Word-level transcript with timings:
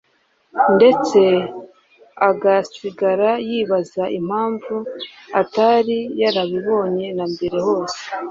ndetse 0.75 1.19
agasigara 2.29 3.31
yibaza 3.49 4.03
impamvu 4.19 4.75
atari 5.41 5.97
yarabibonye 6.21 7.07
na 7.17 7.25
mbere 7.33 7.57
hose! 7.67 7.99